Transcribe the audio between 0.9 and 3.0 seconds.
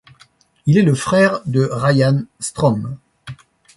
frère de Ryan Strome.